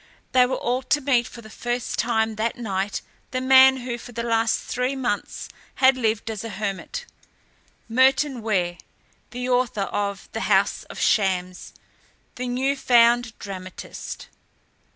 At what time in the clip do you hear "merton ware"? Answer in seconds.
7.87-8.79